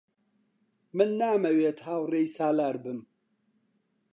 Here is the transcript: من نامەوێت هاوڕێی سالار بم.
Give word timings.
من 0.97 1.09
نامەوێت 1.21 1.79
هاوڕێی 1.87 2.27
سالار 2.37 2.75
بم. 2.83 2.99